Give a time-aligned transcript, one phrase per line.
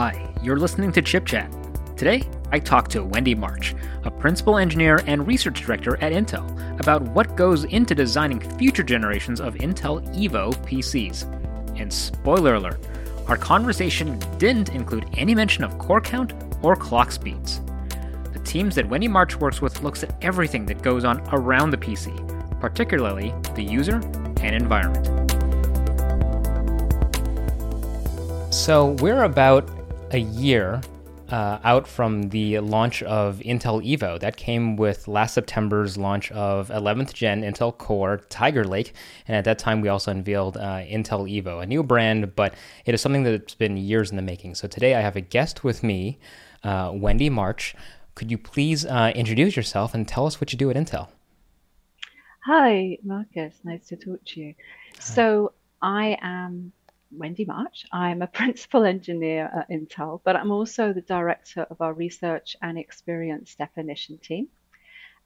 [0.00, 1.52] Hi, you're listening to Chip Chat.
[1.96, 3.74] Today, I talk to Wendy March,
[4.04, 9.40] a principal engineer and research director at Intel, about what goes into designing future generations
[9.40, 11.24] of Intel Evo PCs.
[11.80, 12.78] And spoiler alert,
[13.26, 17.60] our conversation didn't include any mention of core count or clock speeds.
[18.32, 21.76] The teams that Wendy March works with looks at everything that goes on around the
[21.76, 23.96] PC, particularly the user
[24.42, 25.08] and environment.
[28.54, 29.77] So we're about
[30.10, 30.80] a year
[31.30, 34.18] uh, out from the launch of Intel Evo.
[34.18, 38.94] That came with last September's launch of 11th gen Intel Core Tiger Lake.
[39.26, 42.54] And at that time, we also unveiled uh, Intel Evo, a new brand, but
[42.86, 44.54] it is something that's been years in the making.
[44.54, 46.18] So today I have a guest with me,
[46.64, 47.74] uh, Wendy March.
[48.14, 51.08] Could you please uh, introduce yourself and tell us what you do at Intel?
[52.46, 53.54] Hi, Marcus.
[53.62, 54.54] Nice to talk to you.
[54.94, 55.00] Hi.
[55.00, 56.72] So I am
[57.10, 57.86] Wendy March.
[57.92, 62.78] I'm a principal engineer at Intel, but I'm also the director of our research and
[62.78, 64.48] experience definition team.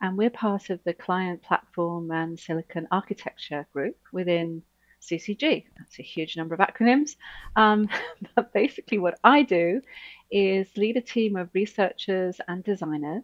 [0.01, 4.63] And we're part of the client platform and silicon architecture group within
[5.01, 5.65] CCG.
[5.79, 7.17] That's a huge number of acronyms.
[7.57, 7.89] Um,
[8.35, 9.81] but basically, what I do
[10.31, 13.23] is lead a team of researchers and designers.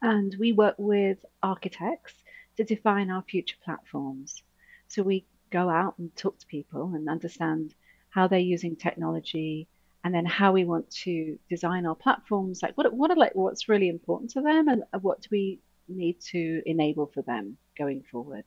[0.00, 2.14] And we work with architects
[2.56, 4.42] to define our future platforms.
[4.88, 7.74] So we go out and talk to people and understand
[8.10, 9.68] how they're using technology
[10.04, 12.62] and then how we want to design our platforms.
[12.62, 16.20] Like what, what are like what's really important to them and what do we need
[16.20, 18.44] to enable for them going forward?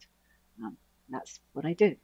[0.63, 0.77] Um,
[1.11, 1.95] that's what i do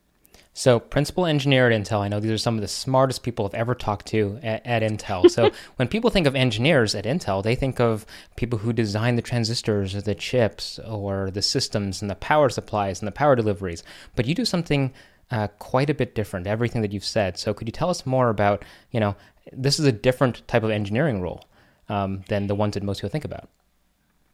[0.57, 3.53] so, principal engineer at Intel, I know these are some of the smartest people I've
[3.53, 5.29] ever talked to at, at Intel.
[5.29, 8.07] So, when people think of engineers at Intel, they think of
[8.37, 12.99] people who design the transistors or the chips or the systems and the power supplies
[12.99, 13.83] and the power deliveries.
[14.15, 14.93] But you do something
[15.29, 17.37] uh, quite a bit different, everything that you've said.
[17.37, 19.15] So, could you tell us more about, you know,
[19.53, 21.45] this is a different type of engineering role
[21.87, 23.47] um, than the ones that most people think about?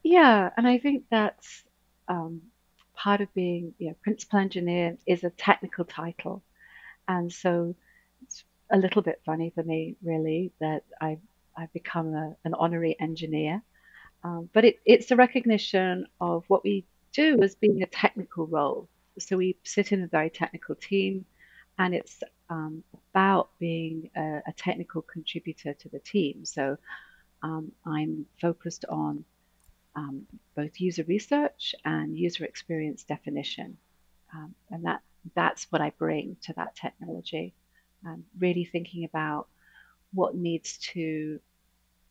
[0.04, 1.64] Yeah, and I think that's
[2.08, 2.44] um,
[3.04, 6.42] part of being you know, principal engineer is a technical title.
[7.08, 7.76] And so
[8.22, 11.18] it's a little bit funny for me, really, that I,
[11.58, 13.62] I've become a, an honorary engineer.
[14.24, 18.88] Um, but it, it's a recognition of what we do as being a technical role.
[19.20, 21.26] So we sit in a very technical team,
[21.78, 26.46] and it's um, about being a, a, technical contributor to the team.
[26.46, 26.78] So
[27.42, 29.26] um, I'm focused on
[29.96, 33.78] um, both user research and user experience definition.
[34.34, 35.02] Um, and that
[35.36, 37.54] that's what I bring to that technology.
[38.06, 39.48] Um, really thinking about
[40.14, 41.40] what needs to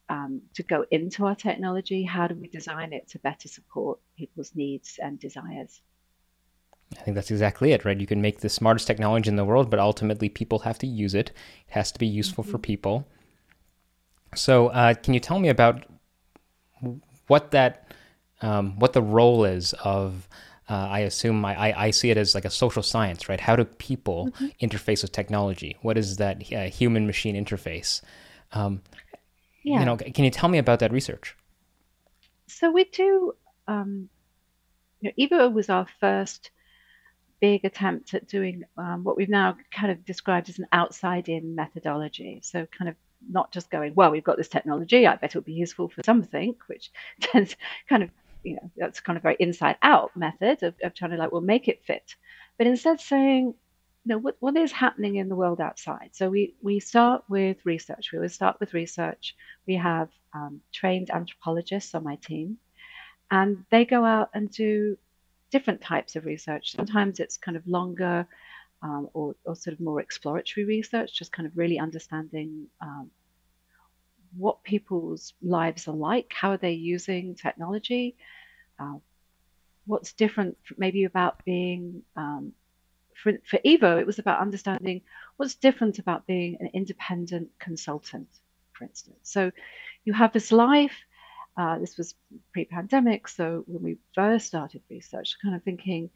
[0.09, 2.03] um, to go into our technology.
[2.05, 5.81] How do we design it to better support people's needs and desires?
[6.99, 7.99] I think that's exactly it, right?
[7.99, 11.15] You can make the smartest technology in the world, but ultimately people have to use
[11.15, 11.31] it.
[11.31, 12.53] It has to be useful mm-hmm.
[12.53, 13.09] for people.
[14.35, 15.87] So, uh, can you tell me about
[17.27, 17.93] what that
[18.41, 20.29] um, what the role is of
[20.69, 23.41] uh, I assume I, I, see it as like a social science, right?
[23.41, 24.47] How do people mm-hmm.
[24.65, 25.77] interface with technology?
[25.83, 28.01] What is that uh, human machine interface?
[28.53, 28.81] Um,
[29.65, 29.81] yeah.
[29.81, 31.37] You know, can you tell me about that research?
[32.47, 33.35] So we do.
[33.69, 34.09] Um,
[35.01, 36.51] you know, Evo was our first
[37.41, 42.41] big attempt at doing um, what we've now kind of described as an outside-in methodology.
[42.43, 42.95] So kind of
[43.31, 46.55] not just going, well, we've got this technology, I bet it'll be useful for something,
[46.67, 46.91] which
[47.21, 47.57] tends
[47.89, 48.11] kind of,
[48.43, 51.41] you know, that's kind of very inside out method of, of trying to like, well,
[51.41, 52.15] make it fit.
[52.59, 53.55] But instead saying,
[54.05, 56.11] you know, what, what is happening in the world outside?
[56.13, 58.11] So we, we start with research.
[58.13, 59.37] We always start with research.
[59.67, 62.59] We have um, trained anthropologists on my team,
[63.31, 64.99] and they go out and do
[65.53, 66.73] different types of research.
[66.73, 68.27] Sometimes it's kind of longer
[68.83, 73.11] um, or, or, sort of more exploratory research, just kind of really understanding um,
[74.37, 78.17] what people's lives are like, how are they using technology,
[78.81, 78.95] uh,
[79.87, 82.53] what's different maybe about being, um,
[83.15, 85.03] for, for Evo, it was about understanding
[85.37, 88.29] what's different about being an independent consultant,
[88.73, 89.19] for instance.
[89.23, 89.53] So
[90.05, 90.95] you have this life.
[91.55, 92.15] Uh, this was
[92.55, 96.09] pre-pandemic, so when we first started research, kind of thinking,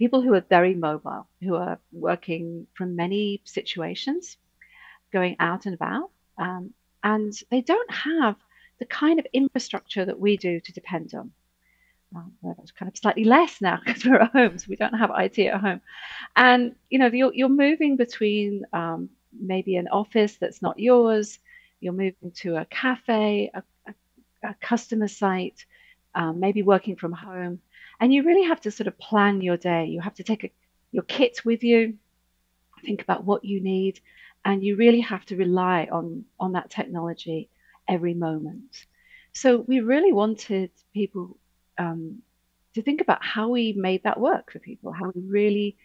[0.00, 4.38] people who are very mobile, who are working from many situations,
[5.12, 6.72] going out and about, um,
[7.04, 8.34] and they don't have
[8.78, 11.30] the kind of infrastructure that we do to depend on.
[12.16, 14.94] Um, well, it's kind of slightly less now because we're at home, so we don't
[14.94, 15.82] have IT at home.
[16.34, 21.38] And you know, you're, you're moving between um, maybe an office that's not yours,
[21.80, 23.94] you're moving to a cafe, a, a,
[24.48, 25.66] a customer site,
[26.14, 27.60] um, maybe working from home,
[28.00, 29.86] and you really have to sort of plan your day.
[29.86, 30.50] You have to take a,
[30.90, 31.94] your kit with you,
[32.84, 34.00] think about what you need,
[34.44, 37.50] and you really have to rely on on that technology
[37.86, 38.86] every moment.
[39.32, 41.36] So we really wanted people
[41.78, 42.22] um,
[42.74, 45.76] to think about how we made that work for people, how we really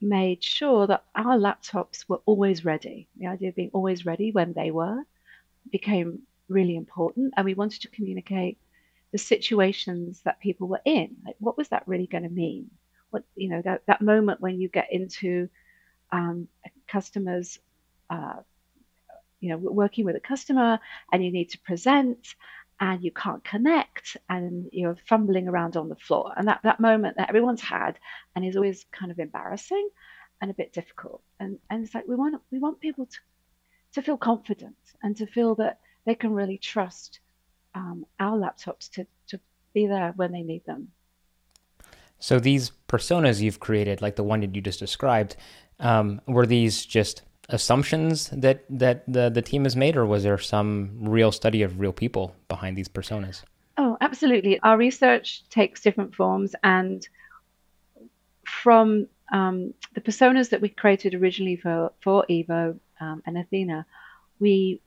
[0.00, 3.08] made sure that our laptops were always ready.
[3.18, 5.02] The idea of being always ready when they were
[5.70, 8.58] became really important, and we wanted to communicate
[9.12, 11.16] the situations that people were in.
[11.24, 12.70] Like, what was that really going to mean?
[13.10, 15.48] What you know that that moment when you get into
[16.10, 16.48] um,
[16.88, 17.58] customer's
[18.10, 18.36] uh,
[19.40, 20.80] you know working with a customer
[21.12, 22.34] and you need to present
[22.80, 27.16] and you can't connect and you're fumbling around on the floor and that, that moment
[27.16, 27.98] that everyone's had
[28.34, 29.88] and is always kind of embarrassing
[30.40, 33.18] and a bit difficult and and it's like we want we want people to
[33.92, 37.20] to feel confident and to feel that they can really trust
[37.76, 39.38] um, our laptops to to
[39.72, 40.88] be there when they need them
[42.18, 45.36] so these personas you've created like the one that you just described
[45.78, 50.38] um, were these just assumptions that that the the team has made, or was there
[50.38, 53.42] some real study of real people behind these personas?
[53.78, 54.58] Oh, absolutely.
[54.60, 57.06] Our research takes different forms, and
[58.44, 63.86] from um, the personas that we created originally for for Evo um, and Athena,
[64.40, 64.80] we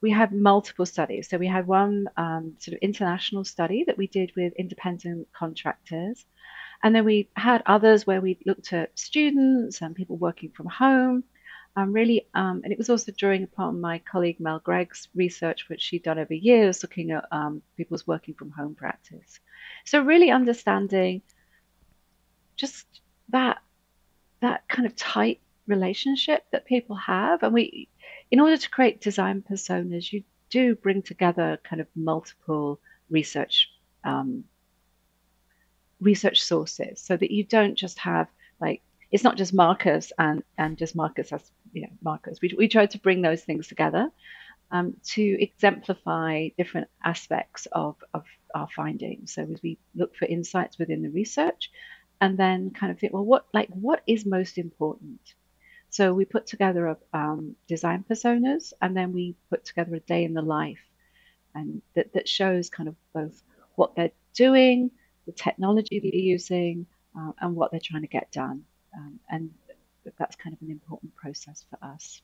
[0.00, 1.28] we had multiple studies.
[1.28, 6.24] So we had one um, sort of international study that we did with independent contractors.
[6.82, 11.24] And then we had others where we looked at students and people working from home
[11.76, 15.80] um, really, um, and it was also drawing upon my colleague Mel Gregg's research, which
[15.80, 19.38] she'd done over years, looking at um, people's working from home practice.
[19.84, 21.22] So really understanding
[22.56, 22.86] just
[23.28, 23.58] that
[24.40, 27.88] that kind of tight relationship that people have, and we,
[28.30, 33.68] in order to create design personas, you do bring together kind of multiple research
[34.04, 34.44] um,
[36.00, 38.28] research sources, so that you don't just have
[38.60, 42.40] like it's not just Marcus and and just Marcus as you know Marcus.
[42.40, 44.10] We we tried to bring those things together
[44.70, 48.24] um, to exemplify different aspects of of
[48.54, 49.34] our findings.
[49.34, 51.70] So as we look for insights within the research,
[52.20, 55.20] and then kind of think, well, what like what is most important?
[55.90, 60.24] So we put together a um, design personas, and then we put together a day
[60.24, 60.80] in the life,
[61.54, 63.42] and that that shows kind of both
[63.74, 64.90] what they're doing,
[65.26, 66.86] the technology that they're using,
[67.18, 68.64] uh, and what they're trying to get done.
[68.96, 69.50] Um, and
[70.18, 72.22] that's kind of an important process for us.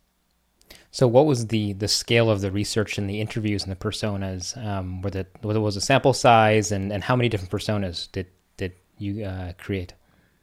[0.90, 4.56] So, what was the the scale of the research and the interviews and the personas?
[4.64, 8.28] Um, were the what was the sample size, and, and how many different personas did
[8.56, 9.94] did you uh, create?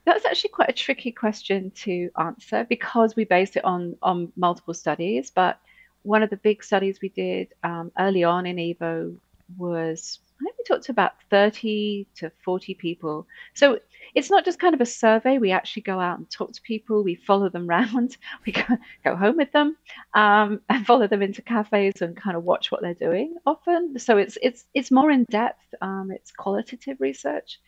[0.05, 4.73] That's actually quite a tricky question to answer because we based it on on multiple
[4.73, 5.29] studies.
[5.29, 5.59] But
[6.03, 9.15] one of the big studies we did um, early on in Evo
[9.57, 13.27] was I think we talked to about 30 to 40 people.
[13.53, 13.79] So
[14.13, 15.37] it's not just kind of a survey.
[15.37, 17.01] We actually go out and talk to people.
[17.03, 18.17] We follow them around.
[18.45, 18.63] We go,
[19.03, 19.77] go home with them
[20.13, 23.97] um, and follow them into cafes and kind of watch what they're doing often.
[23.99, 25.63] So it's it's it's more in depth.
[25.81, 27.59] Um, it's qualitative research,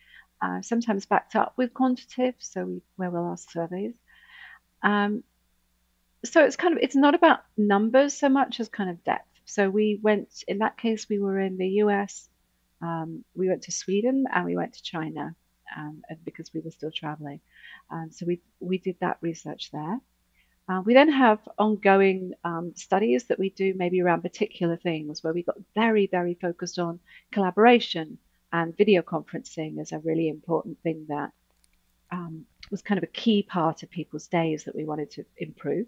[0.42, 2.36] uh, sometimes backed up with quantitative.
[2.40, 3.94] So we where we'll ask surveys.
[4.84, 5.24] Um,
[6.24, 9.28] so it's kind of it's not about numbers so much as kind of depth.
[9.46, 12.28] So we went in that case we were in the U.S.
[12.82, 15.36] Um, we went to Sweden and we went to China
[15.76, 17.40] um, because we were still traveling.
[17.90, 20.00] Um, so we, we did that research there.
[20.68, 25.34] Uh, we then have ongoing um, studies that we do maybe around particular things where
[25.34, 27.00] we got very, very focused on
[27.32, 28.18] collaboration
[28.56, 31.32] and video conferencing as a really important thing that
[32.10, 35.88] um, was kind of a key part of people's days that we wanted to improve.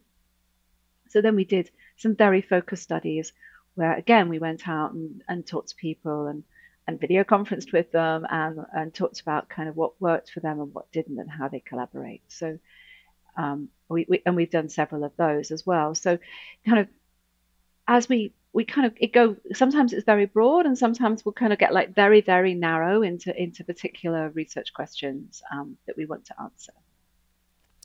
[1.10, 3.32] So then we did some very focused studies
[3.76, 6.44] where, again, we went out and, and talked to people and
[6.88, 10.60] and video conferenced with them and, and talked about kind of what worked for them
[10.62, 12.22] and what didn't and how they collaborate.
[12.30, 12.60] So
[13.36, 15.96] um, we, we, and we've done several of those as well.
[15.96, 16.18] So
[16.66, 16.88] kind of
[17.88, 21.54] as we we kind of it go sometimes it's very broad and sometimes we'll kind
[21.54, 26.26] of get like very very narrow into into particular research questions um, that we want
[26.26, 26.74] to answer.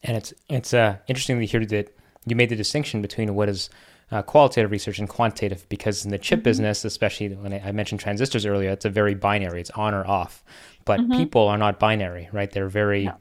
[0.03, 3.71] And it's it's uh, interesting to hear that you made the distinction between what is
[4.13, 6.45] uh, qualitative research and quantitative because in the chip mm-hmm.
[6.45, 9.61] business, especially when I, mentioned transistors earlier, it's a very binary.
[9.61, 10.45] It's on or off.
[10.85, 11.17] But mm-hmm.
[11.17, 12.51] people are not binary, right?
[12.51, 13.17] They're very, no.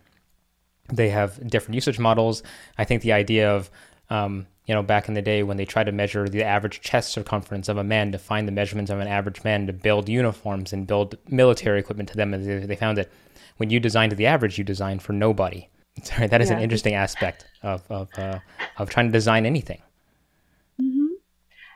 [0.91, 2.43] they have different usage models.
[2.77, 3.71] I think the idea of,
[4.09, 7.11] um, you know, back in the day when they tried to measure the average chest
[7.11, 10.71] circumference of a man to find the measurements of an average man to build uniforms
[10.71, 13.09] and build military equipment to them, as they found that
[13.57, 15.67] when you design to the average, you design for nobody.
[16.03, 16.57] Sorry, that is yeah.
[16.57, 18.39] an interesting aspect of of, uh,
[18.77, 19.81] of trying to design anything.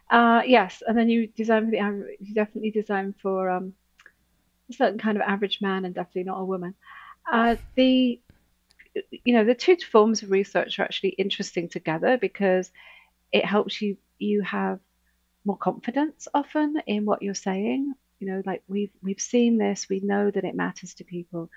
[0.09, 2.17] Uh, yes, and then you design for the average.
[2.19, 3.73] You definitely design for um,
[4.69, 6.75] a certain kind of average man, and definitely not a woman.
[7.31, 8.19] Uh, the
[9.11, 12.71] you know, the two forms of research are actually interesting together because
[13.31, 14.79] it helps you you have
[15.43, 17.93] more confidence often in what you're saying.
[18.19, 21.49] You know, like we've we've seen this, we know that it matters to people.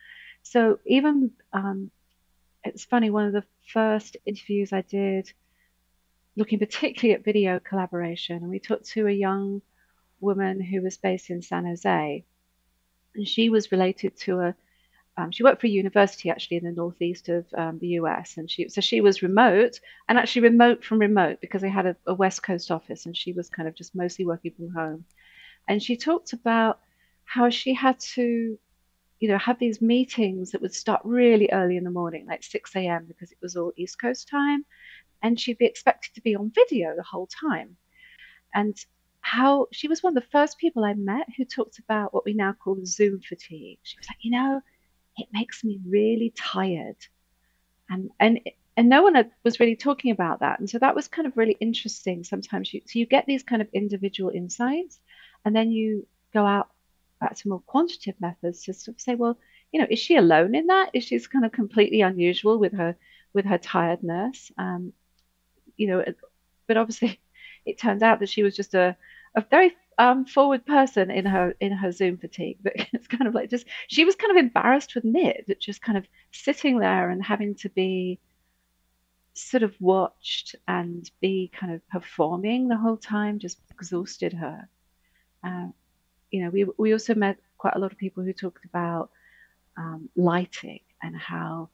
[0.42, 1.90] So even um,
[2.64, 5.32] it's funny, one of the first interviews I did,
[6.36, 9.62] looking particularly at video collaboration, and we talked to a young
[10.20, 12.24] woman who was based in San Jose,
[13.14, 14.54] and she was related to a
[15.18, 18.48] um, she worked for a university actually in the northeast of um, the US, and
[18.48, 22.14] she so she was remote and actually remote from remote because they had a, a,
[22.14, 25.04] West Coast office, and she was kind of just mostly working from home.
[25.66, 26.78] And she talked about
[27.24, 28.56] how she had to,
[29.18, 32.76] you know, have these meetings that would start really early in the morning, like 6
[32.76, 33.06] a.m.
[33.06, 34.64] because it was all East Coast time,
[35.20, 37.76] and she'd be expected to be on video the whole time.
[38.54, 38.76] And
[39.20, 42.34] how she was one of the first people I met who talked about what we
[42.34, 43.80] now call Zoom fatigue.
[43.82, 44.62] She was like, you know
[45.18, 46.96] it makes me really tired.
[47.90, 48.40] And and
[48.76, 50.60] and no one was really talking about that.
[50.60, 52.22] And so that was kind of really interesting.
[52.24, 55.00] Sometimes you so you get these kind of individual insights,
[55.44, 56.68] and then you go out
[57.20, 59.38] back to more quantitative methods to sort of say, well,
[59.72, 60.90] you know, is she alone in that?
[60.94, 62.96] Is she kind of completely unusual with her
[63.32, 64.52] with her tiredness?
[64.56, 64.92] Um,
[65.76, 66.04] you know,
[66.66, 67.20] but obviously,
[67.66, 68.96] it turned out that she was just a
[69.34, 72.58] a very um, forward person in her in her Zoom fatigue.
[72.62, 75.82] But it's kind of like just she was kind of embarrassed with it, that just
[75.82, 78.20] kind of sitting there and having to be
[79.34, 84.68] sort of watched and be kind of performing the whole time just exhausted her.
[85.44, 85.68] Uh,
[86.30, 89.10] you know, we we also met quite a lot of people who talked about
[89.76, 91.68] um, lighting and how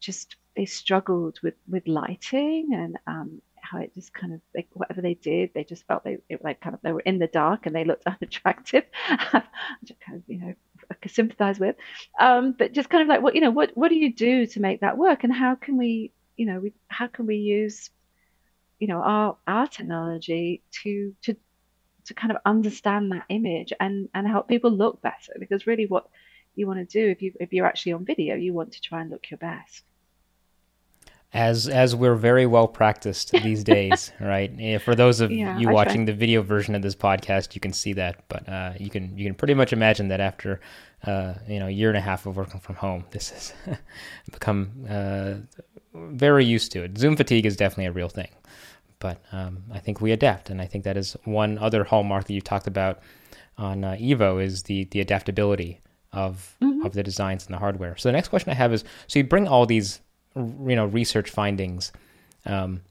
[0.00, 3.40] just they struggled with with lighting and um,
[3.72, 6.60] how it just kind of like whatever they did, they just felt they it, like
[6.60, 8.84] kind of they were in the dark and they looked unattractive.
[9.84, 10.54] just kind of you know
[10.90, 11.76] I could sympathize with,
[12.20, 14.60] um, but just kind of like what you know what what do you do to
[14.60, 15.24] make that work?
[15.24, 17.90] And how can we you know we, how can we use
[18.78, 21.36] you know our our technology to to
[22.04, 25.32] to kind of understand that image and and help people look better?
[25.38, 26.08] Because really what
[26.54, 29.00] you want to do if you if you're actually on video you want to try
[29.00, 29.82] and look your best
[31.34, 34.80] as as we're very well practiced these days, right?
[34.82, 37.92] For those of yeah, you watching the video version of this podcast, you can see
[37.94, 40.60] that, but uh, you can you can pretty much imagine that after
[41.04, 43.54] uh, you know a year and a half of working from home, this has
[44.30, 45.34] become uh,
[45.94, 46.98] very used to it.
[46.98, 48.30] Zoom fatigue is definitely a real thing,
[48.98, 52.34] but um, I think we adapt, and I think that is one other hallmark that
[52.34, 53.00] you talked about
[53.56, 55.80] on uh, Evo is the the adaptability
[56.12, 56.84] of mm-hmm.
[56.84, 57.96] of the designs and the hardware.
[57.96, 60.00] So the next question I have is: so you bring all these
[60.36, 61.92] you know research findings
[62.46, 62.82] um,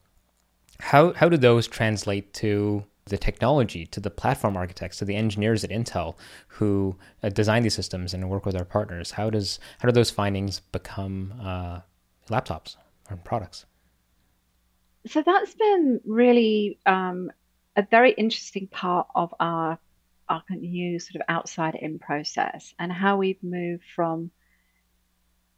[0.80, 5.64] how how do those translate to the technology to the platform architects to the engineers
[5.64, 6.16] at intel
[6.48, 9.12] who uh, design these systems and work with our partners?
[9.12, 11.82] How does how do those findings become uh,
[12.30, 12.78] laptops
[13.10, 13.66] or products?
[15.08, 17.32] So that's been really um,
[17.76, 19.78] a very interesting part of our
[20.30, 24.32] our new sort of outside in process and how we've moved from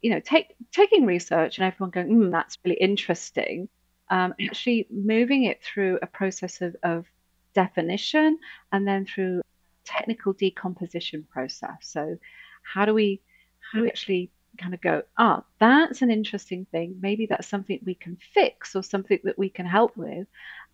[0.04, 3.70] you know, take, taking research and everyone going, mm, that's really interesting,
[4.10, 7.06] um, actually moving it through a process of, of
[7.54, 8.38] definition
[8.70, 9.40] and then through
[9.86, 11.78] technical decomposition process.
[11.80, 12.18] So
[12.62, 13.22] how do we
[13.60, 14.30] how do we actually
[14.60, 16.98] kind of go, ah, oh, that's an interesting thing.
[17.00, 20.26] Maybe that's something we can fix or something that we can help with.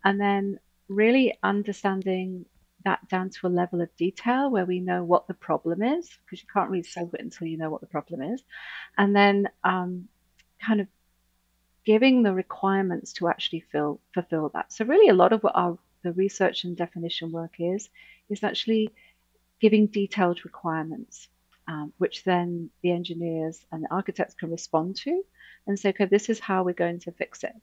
[0.03, 0.59] And then
[0.89, 2.45] really understanding
[2.83, 6.41] that down to a level of detail where we know what the problem is, because
[6.41, 8.43] you can't really solve it until you know what the problem is.
[8.97, 10.07] And then um,
[10.63, 10.87] kind of
[11.85, 14.71] giving the requirements to actually fill, fulfill that.
[14.71, 17.89] So, really, a lot of what our the research and definition work is,
[18.29, 18.89] is actually
[19.59, 21.27] giving detailed requirements,
[21.67, 25.23] um, which then the engineers and the architects can respond to
[25.67, 27.53] and say, okay, this is how we're going to fix it.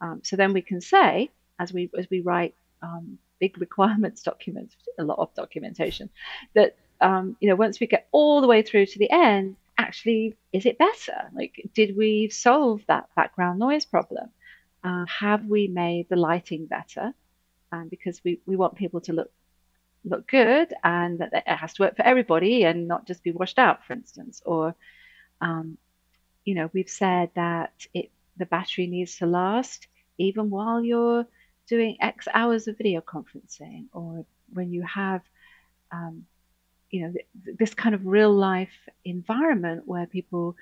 [0.00, 4.76] Um, so then we can say, as we as we write um, big requirements documents,
[4.98, 6.10] a lot of documentation,
[6.54, 10.36] that um, you know once we get all the way through to the end, actually,
[10.52, 11.30] is it better?
[11.32, 14.28] Like, did we solve that background noise problem?
[14.84, 17.12] Uh, have we made the lighting better?
[17.70, 19.30] Um, because we, we want people to look
[20.04, 23.58] look good and that it has to work for everybody and not just be washed
[23.58, 24.40] out, for instance.
[24.46, 24.74] Or,
[25.40, 25.76] um,
[26.44, 31.26] you know, we've said that it the battery needs to last even while you're
[31.68, 35.22] doing X hours of video conferencing, or when you have,
[35.92, 36.26] um,
[36.90, 40.56] you know, th- this kind of real life environment where people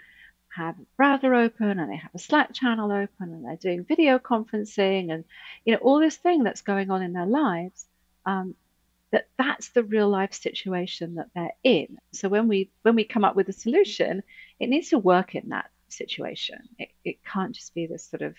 [0.49, 4.19] have a browser open and they have a Slack channel open and they're doing video
[4.19, 5.25] conferencing and
[5.67, 7.87] you know all this thing that's going on in their lives.
[8.25, 8.55] Um,
[9.13, 11.99] that that's the real life situation that they're in.
[12.13, 14.23] So when we when we come up with a solution,
[14.59, 16.59] it needs to work in that situation.
[16.79, 18.35] It, it can't just be this sort of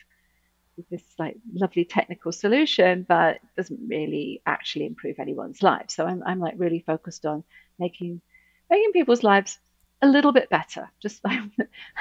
[0.90, 5.90] this like lovely technical solution, but doesn't really actually improve anyone's life.
[5.90, 7.44] So I'm I'm like really focused on
[7.80, 8.22] making
[8.70, 9.60] making people's lives
[10.02, 11.50] a little bit better, just I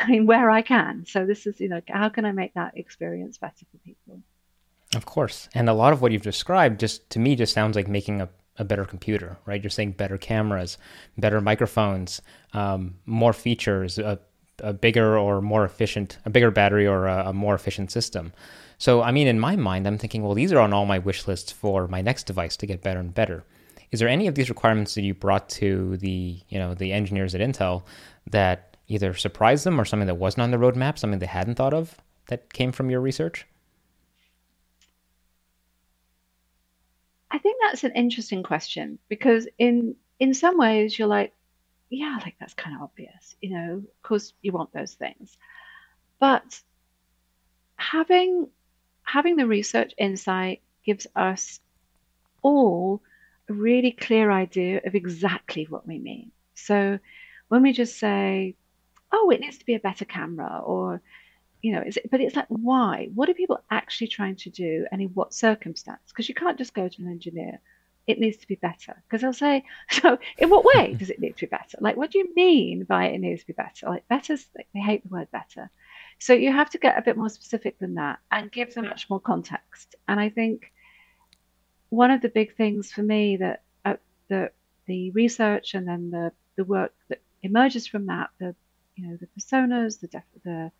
[0.08, 1.04] mean where I can.
[1.06, 4.20] So this is you know how can I make that experience better for people?
[4.94, 7.88] Of course, and a lot of what you've described just to me just sounds like
[7.88, 8.28] making a
[8.58, 9.62] a better computer, right?
[9.62, 10.78] You're saying better cameras,
[11.18, 14.18] better microphones, um, more features, a,
[14.60, 18.32] a, bigger or more efficient, a bigger battery or a, a, more efficient system.
[18.78, 21.26] So, I mean, in my mind, I'm thinking, well, these are on all my wish
[21.26, 23.44] lists for my next device to get better and better.
[23.90, 27.34] Is there any of these requirements that you brought to the, you know, the engineers
[27.34, 27.84] at Intel
[28.30, 31.74] that either surprised them or something that wasn't on the roadmap, something they hadn't thought
[31.74, 31.96] of
[32.28, 33.46] that came from your research?
[37.30, 41.32] I think that's an interesting question because in in some ways you're like,
[41.90, 45.36] yeah, like that's kind of obvious, you know, of course you want those things.
[46.18, 46.60] But
[47.76, 48.48] having
[49.02, 51.60] having the research insight gives us
[52.42, 53.02] all
[53.48, 56.32] a really clear idea of exactly what we mean.
[56.54, 56.98] So
[57.48, 58.56] when we just say,
[59.12, 61.00] oh, it needs to be a better camera or
[61.62, 63.08] you know, is it, but it's like, why?
[63.14, 66.00] What are people actually trying to do and in what circumstance?
[66.08, 67.58] Because you can't just go to an engineer.
[68.06, 69.02] It needs to be better.
[69.02, 71.78] Because they'll say, so in what way does it need to be better?
[71.80, 73.88] Like, what do you mean by it needs to be better?
[73.88, 74.36] Like, better,
[74.74, 75.70] they hate the word better.
[76.18, 79.10] So you have to get a bit more specific than that and give them much
[79.10, 79.94] more context.
[80.08, 80.72] And I think
[81.90, 83.96] one of the big things for me that uh,
[84.28, 84.50] the
[84.86, 88.54] the research and then the the work that emerges from that, the
[88.94, 90.72] you know the personas, the def- the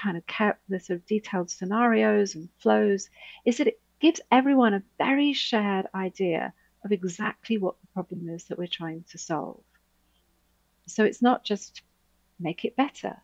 [0.00, 3.10] kind of kept the sort of detailed scenarios and flows
[3.44, 6.52] is that it gives everyone a very shared idea
[6.84, 9.60] of exactly what the problem is that we're trying to solve.
[10.86, 11.82] So it's not just
[12.38, 13.16] make it better.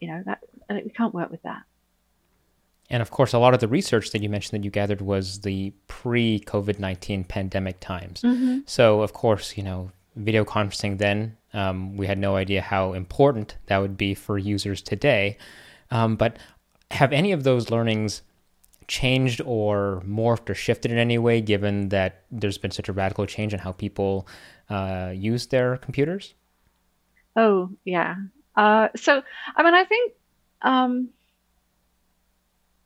[0.00, 1.62] You know, that we can't work with that.
[2.88, 5.40] And of course, a lot of the research that you mentioned that you gathered was
[5.40, 8.22] the pre COVID 19 pandemic times.
[8.22, 8.60] Mm-hmm.
[8.66, 13.56] So, of course, you know, video conferencing then, um, we had no idea how important
[13.66, 15.36] that would be for users today.
[15.90, 16.38] Um, but
[16.90, 18.22] have any of those learnings
[18.90, 23.24] changed or morphed or shifted in any way, given that there's been such a radical
[23.24, 24.26] change in how people
[24.68, 26.34] uh, use their computers?
[27.36, 28.16] Oh, yeah.
[28.56, 29.22] Uh, so,
[29.54, 30.12] I mean, I think
[30.62, 31.08] um,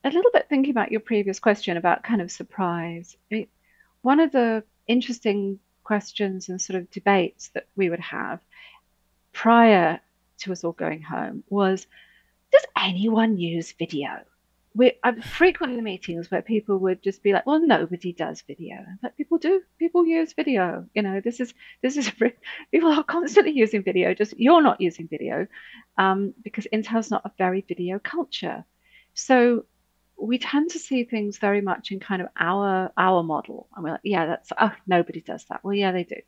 [0.04, 3.16] a little bit thinking about your previous question about kind of surprise.
[4.02, 8.40] One of the interesting questions and sort of debates that we would have
[9.32, 10.00] prior
[10.40, 11.86] to us all going home was
[12.52, 14.20] does anyone use video?
[14.76, 18.84] We, I'm frequently in meetings where people would just be like, "Well, nobody does video,"
[19.02, 19.62] but people do.
[19.78, 20.86] People use video.
[20.94, 22.10] You know, this is this is
[22.72, 24.14] people are constantly using video.
[24.14, 25.46] Just you're not using video
[25.96, 28.64] um, because Intel's not a very video culture.
[29.14, 29.66] So
[30.16, 33.92] we tend to see things very much in kind of our our model, and we're
[33.92, 36.20] like, "Yeah, that's oh, nobody does that." Well, yeah, they do.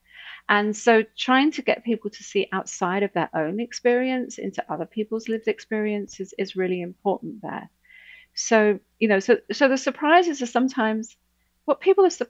[0.49, 4.87] And so trying to get people to see outside of their own experience into other
[4.87, 7.71] people's lived experiences is really important there.
[8.37, 11.17] So, you know, so so the surprises are sometimes
[11.65, 12.27] what people are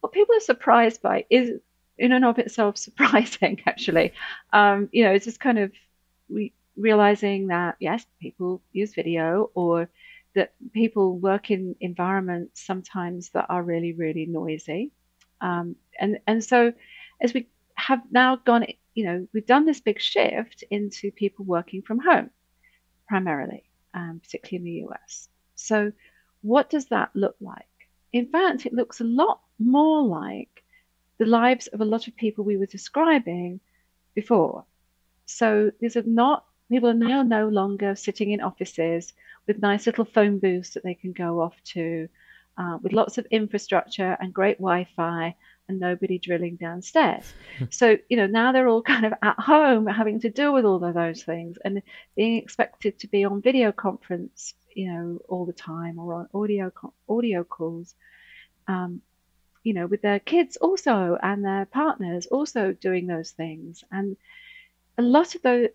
[0.00, 1.50] what people are surprised by is
[1.98, 4.12] in and of itself surprising actually.
[4.52, 5.72] Um, you know, it's just kind of
[6.28, 9.88] we realizing that yes, people use video or
[10.34, 14.92] that people work in environments sometimes that are really, really noisy.
[15.40, 16.74] Um, and and so
[17.22, 21.80] as we have now gone, you know, we've done this big shift into people working
[21.80, 22.28] from home
[23.08, 23.64] primarily,
[23.94, 25.28] um, particularly in the US.
[25.56, 25.92] So,
[26.42, 27.66] what does that look like?
[28.12, 30.62] In fact, it looks a lot more like
[31.18, 33.60] the lives of a lot of people we were describing
[34.14, 34.64] before.
[35.24, 39.12] So, these are not, people are now no longer sitting in offices
[39.46, 42.08] with nice little phone booths that they can go off to,
[42.58, 45.34] uh, with lots of infrastructure and great Wi Fi
[45.68, 47.32] and nobody drilling downstairs.
[47.70, 50.82] so, you know, now they're all kind of at home having to deal with all
[50.82, 51.82] of those things and
[52.14, 56.72] being expected to be on video conference, you know, all the time or on audio
[57.08, 57.94] audio calls.
[58.68, 59.02] Um,
[59.62, 63.82] you know, with their kids also and their partners also doing those things.
[63.90, 64.16] And
[64.96, 65.70] a lot of those,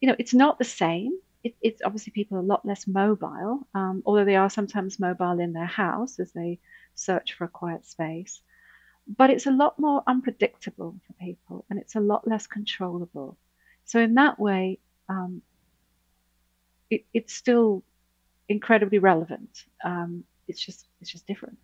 [0.00, 1.12] you know, it's not the same.
[1.44, 5.38] It, it's obviously people are a lot less mobile, um, although they are sometimes mobile
[5.38, 6.58] in their house as they
[6.94, 8.40] search for a quiet space
[9.06, 13.36] but it's a lot more unpredictable for people and it's a lot less controllable.
[13.84, 15.42] So, in that way, um,
[16.90, 17.82] it, it's still
[18.48, 19.64] incredibly relevant.
[19.84, 21.58] Um, it's just it's just different.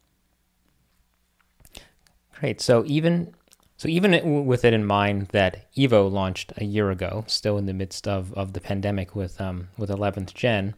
[2.39, 2.61] Great.
[2.61, 3.35] So even
[3.77, 7.75] So even with it in mind that Evo launched a year ago, still in the
[7.75, 10.75] midst of, of the pandemic with um, with 11th Gen,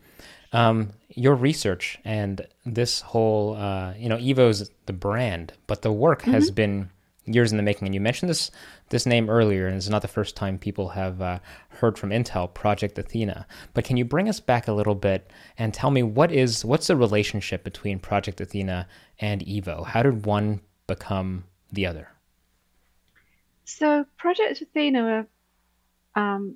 [0.53, 6.23] um, your research and this whole uh, you know Evo's the brand, but the work
[6.23, 6.33] mm-hmm.
[6.33, 6.91] has been
[7.27, 7.89] years in the making.
[7.89, 8.51] And you mentioned this
[8.95, 12.55] this name earlier, and it's not the first time people have uh, heard from Intel,
[12.55, 13.45] Project Athena.
[13.73, 16.87] But can you bring us back a little bit and tell me what is what's
[16.87, 18.87] the relationship between Project Athena
[19.19, 19.85] and Evo?
[19.85, 22.09] How did one become the other?
[23.65, 25.27] So Project Athena
[26.15, 26.55] um,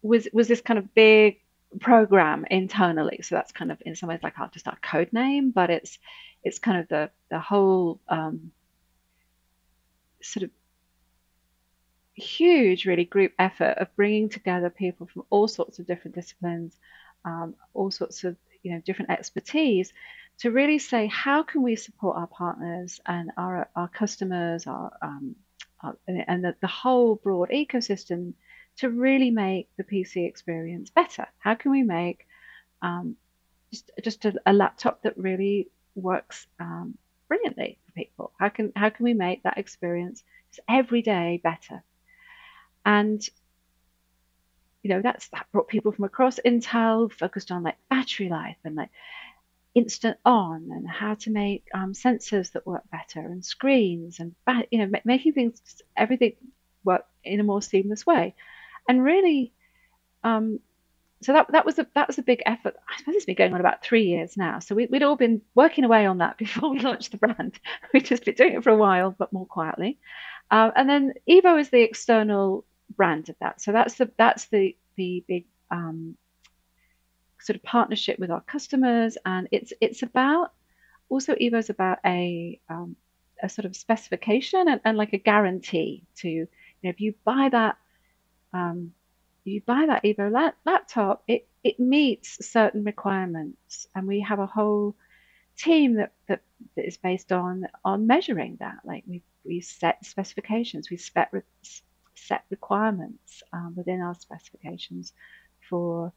[0.00, 1.38] was was this kind of big
[1.80, 3.20] program internally.
[3.22, 5.98] So that's kind of in some ways like our, just our code name, but it's
[6.42, 8.52] it's kind of the the whole um,
[10.22, 10.50] sort of
[12.18, 16.76] huge, really group effort of bringing together people from all sorts of different disciplines,
[17.24, 19.92] um, all sorts of you know different expertise,
[20.38, 25.36] to really say how can we support our partners and our our customers, our, um,
[25.82, 28.34] our and the, the whole broad ecosystem
[28.78, 31.26] to really make the PC experience better.
[31.38, 32.26] How can we make
[32.82, 33.16] um,
[33.70, 38.32] just just a, a, laptop that really works um, brilliantly for people?
[38.38, 40.22] How can how can we make that experience
[40.68, 41.82] every day better?
[42.88, 43.22] And
[44.82, 48.76] you know that's that brought people from across Intel focused on like battery life and
[48.76, 48.88] like
[49.74, 54.34] instant on and how to make um, sensors that work better and screens and
[54.70, 55.60] you know making things
[55.98, 56.32] everything
[56.82, 58.34] work in a more seamless way
[58.88, 59.52] and really
[60.24, 60.58] um,
[61.20, 62.76] so that that was a that was a big effort.
[62.88, 64.60] I suppose it's been going on about three years now.
[64.60, 67.58] So we, would all been working away on that before we launched the brand.
[67.92, 69.98] We'd just been doing it for a while, but more quietly.
[70.50, 72.64] Uh, and then Evo is the external
[72.96, 73.60] brand of that.
[73.60, 76.16] So that's the that's the the big um,
[77.40, 80.52] sort of partnership with our customers, and it's it's about
[81.08, 82.96] also Evo is about a um,
[83.42, 86.48] a sort of specification and, and like a guarantee to you
[86.82, 87.76] know if you buy that
[88.52, 88.92] um,
[89.44, 94.46] you buy that Evo la- laptop, it it meets certain requirements, and we have a
[94.46, 94.94] whole
[95.56, 96.40] team that, that,
[96.76, 98.78] that is based on on measuring that.
[98.84, 100.98] Like we we set specifications, we
[101.32, 101.42] re-
[102.26, 105.12] set requirements um, within our specifications
[105.68, 106.12] for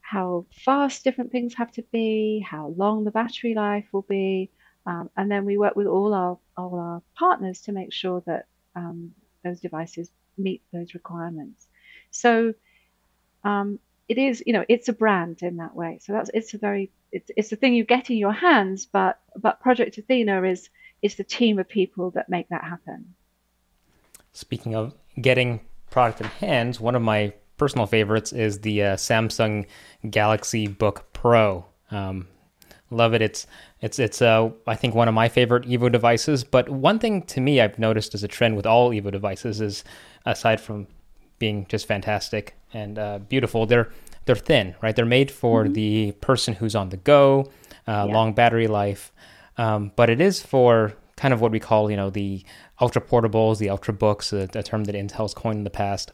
[0.00, 4.50] how fast different things have to be, how long the battery life will be,
[4.86, 8.46] um, and then we work with all our all our partners to make sure that
[8.76, 9.12] um,
[9.42, 11.66] those devices meet those requirements.
[12.10, 12.54] So
[13.42, 15.98] um, it is, you know, it's a brand in that way.
[16.02, 19.18] So that's it's a very it's it's the thing you get in your hands, but
[19.36, 20.68] but Project Athena is
[21.02, 23.14] is the team of people that make that happen.
[24.32, 29.66] Speaking of getting product in hands, one of my personal favorites is the uh, Samsung
[30.10, 31.64] Galaxy Book Pro.
[31.90, 32.28] Um,
[32.90, 33.22] love it.
[33.22, 33.46] It's
[33.80, 36.44] it's it's uh, I think one of my favorite Evo devices.
[36.44, 39.84] But one thing to me I've noticed as a trend with all Evo devices is
[40.24, 40.86] aside from
[41.38, 43.90] being just fantastic and uh, beautiful, they're
[44.24, 44.94] they're thin, right?
[44.94, 45.72] They're made for mm-hmm.
[45.72, 47.50] the person who's on the go,
[47.86, 48.14] uh, yeah.
[48.14, 49.12] long battery life.
[49.56, 52.44] Um, but it is for kind of what we call, you know, the
[52.80, 56.12] ultra portables, the ultra books, a, a term that Intel's coined in the past.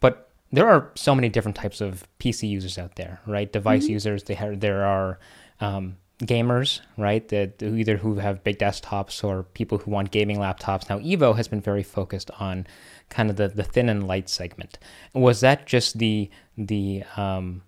[0.00, 3.52] But there are so many different types of PC users out there, right?
[3.52, 3.92] Device mm-hmm.
[3.92, 4.24] users.
[4.24, 5.18] They have, there are
[5.60, 7.26] um, gamers, right?
[7.28, 10.88] That either who have big desktops or people who want gaming laptops.
[10.88, 12.66] Now, Evo has been very focused on
[13.08, 14.78] kind of the, the thin and light segment.
[15.12, 17.62] Was that just the the um,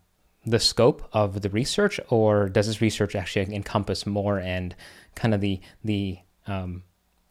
[0.44, 4.74] the scope of the research, or does this research actually encompass more and
[5.14, 6.82] kind of the the um,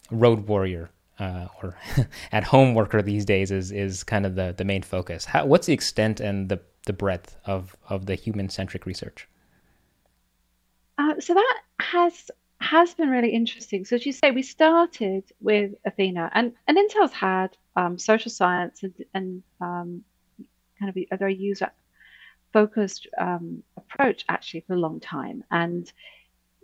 [0.10, 1.76] road warrior uh, or
[2.32, 5.26] at home worker these days is is kind of the the main focus?
[5.26, 9.28] How, what's the extent and the the breadth of of the human centric research?
[10.98, 13.86] Uh, so that has has been really interesting.
[13.86, 18.84] So as you say, we started with Athena, and, and Intel's had um, social science
[18.84, 20.04] and, and um,
[20.80, 21.72] kind of a very user
[22.54, 25.44] focused um, approach actually for a long time.
[25.52, 25.92] And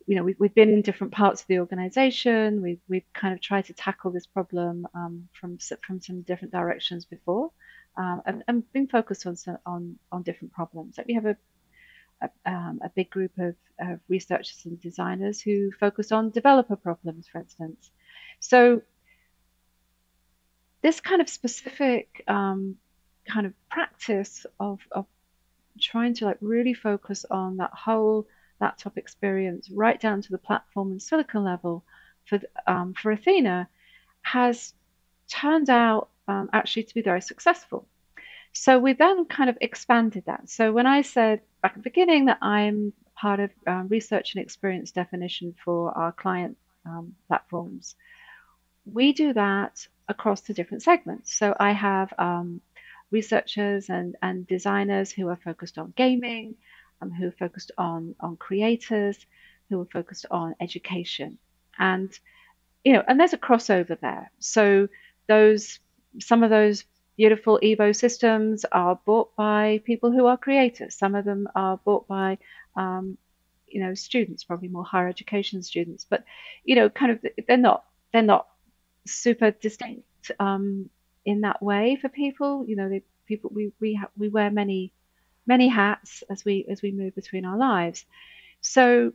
[0.07, 2.61] you know, we've, we've been in different parts of the organization.
[2.61, 7.03] We've, we've kind of tried to tackle this problem um, from from some different directions
[7.03, 7.51] before,
[7.97, 10.97] um, and, and been focused on on on different problems.
[10.97, 11.37] Like we have a
[12.21, 17.27] a, um, a big group of, of, researchers and designers who focus on developer problems,
[17.27, 17.91] for instance.
[18.39, 18.81] So
[20.81, 22.77] this kind of specific um,
[23.27, 25.05] kind of practice of, of
[25.79, 28.27] trying to like really focus on that whole
[28.59, 31.83] laptop experience right down to the platform and silicon level
[32.25, 33.69] for um, for Athena
[34.21, 34.73] has
[35.29, 37.87] turned out um, actually to be very successful.
[38.53, 40.49] So we then kind of expanded that.
[40.49, 44.43] So when I said back at the beginning that I'm part of um, research and
[44.43, 47.95] experience definition for our client um, platforms,
[48.85, 51.33] we do that across the different segments.
[51.33, 52.61] So I have um,
[53.11, 56.55] researchers and, and designers who are focused on gaming,
[57.01, 59.17] um, who are focused on, on creators,
[59.69, 61.37] who are focused on education.
[61.77, 62.11] And,
[62.83, 64.31] you know, and there's a crossover there.
[64.39, 64.87] So
[65.27, 65.79] those,
[66.19, 66.85] some of those
[67.17, 70.95] beautiful Evo systems are bought by people who are creators.
[70.95, 72.37] Some of them are bought by,
[72.75, 73.17] um,
[73.67, 76.05] you know, students, probably more higher education students.
[76.09, 76.23] But,
[76.63, 78.47] you know, kind of, they're not, they're not
[79.05, 80.89] super distinct um,
[81.27, 82.65] in that way for people.
[82.67, 84.93] You know, people we we ha- we wear many
[85.45, 88.05] many hats as we as we move between our lives.
[88.61, 89.13] So,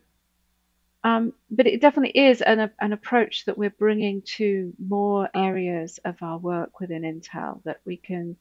[1.03, 6.17] um, but it definitely is an an approach that we're bringing to more areas of
[6.23, 8.37] our work within Intel that we can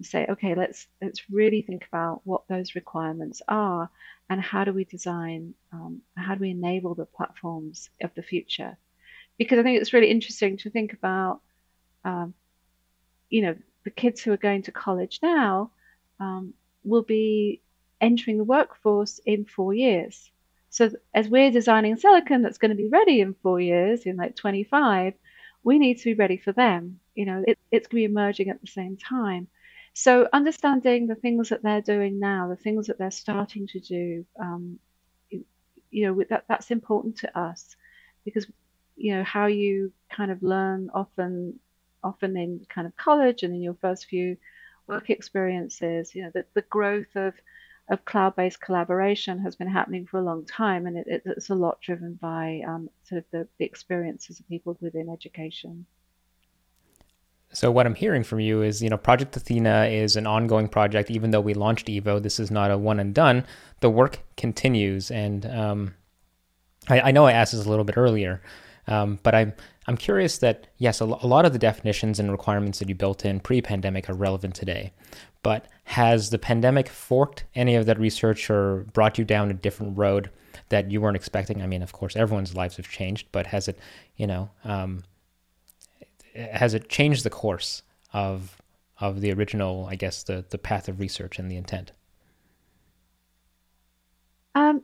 [0.00, 3.88] say, okay, let's let's really think about what those requirements are
[4.28, 8.76] and how do we design, um, how do we enable the platforms of the future
[9.38, 11.40] because I think it's really interesting to think about,
[12.04, 12.34] um,
[13.32, 15.70] you know, the kids who are going to college now
[16.20, 16.52] um,
[16.84, 17.62] will be
[18.00, 20.30] entering the workforce in four years.
[20.68, 24.36] So as we're designing silicon that's going to be ready in four years, in like
[24.36, 25.14] 25,
[25.64, 27.00] we need to be ready for them.
[27.14, 29.48] You know, it, it's going to be emerging at the same time.
[29.94, 34.26] So understanding the things that they're doing now, the things that they're starting to do,
[34.38, 34.78] um,
[35.30, 37.76] you, know, that that's important to us
[38.24, 38.46] because
[38.96, 41.58] you know how you kind of learn often
[42.02, 44.36] often in kind of college and in your first few
[44.86, 47.34] work experiences you know the, the growth of
[47.88, 51.80] of cloud-based collaboration has been happening for a long time and it, it's a lot
[51.80, 55.84] driven by um, sort of the, the experiences of people within education
[57.52, 61.10] so what I'm hearing from you is, you know, Project Athena is an ongoing project.
[61.10, 63.44] Even though we launched Evo, this is not a one and done.
[63.80, 65.94] The work continues, and um,
[66.88, 68.42] I, I, know I asked this a little bit earlier,
[68.86, 69.52] um, but I'm
[69.86, 73.40] I'm curious that yes, a, lot of the definitions and requirements that you built in
[73.40, 74.92] pre-pandemic are relevant today.
[75.42, 79.98] But has the pandemic forked any of that research or brought you down a different
[79.98, 80.30] road
[80.68, 81.62] that you weren't expecting?
[81.62, 83.78] I mean, of course, everyone's lives have changed, but has it,
[84.16, 85.02] you know, um,
[86.34, 88.56] has it changed the course of
[89.00, 91.92] of the original, I guess, the the path of research and the intent?
[94.54, 94.82] Um,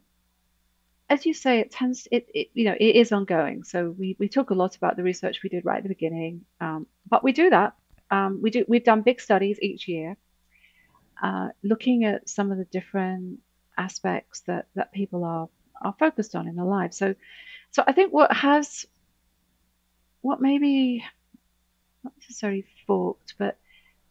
[1.10, 3.64] as you say, it tends it, it you know it is ongoing.
[3.64, 6.44] So we we talk a lot about the research we did right at the beginning,
[6.60, 7.74] um, but we do that.
[8.10, 10.16] Um, we do we've done big studies each year,
[11.22, 13.40] uh, looking at some of the different
[13.76, 15.48] aspects that that people are
[15.80, 16.96] are focused on in their lives.
[16.98, 17.14] So
[17.70, 18.86] so I think what has
[20.20, 21.04] what maybe
[22.04, 23.58] not necessarily forked, but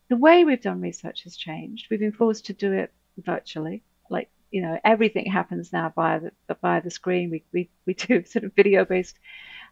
[0.10, 1.88] the way we've done research has changed.
[1.90, 6.58] We've been forced to do it virtually, like you know everything happens now via the
[6.62, 7.30] via the screen.
[7.30, 9.18] We we, we do sort of video based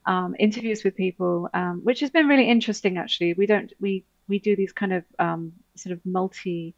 [0.06, 2.98] um, interviews with people, um, which has been really interesting.
[2.98, 6.76] Actually, we don't we we do these kind of um, sort of multi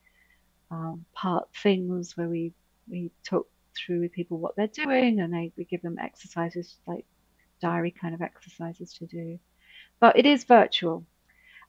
[0.72, 2.54] um, part things where we
[2.90, 7.06] we talk through with people what they're doing, and they, we give them exercises like
[7.62, 9.40] diary kind of exercises to do.
[10.00, 11.06] But it is virtual,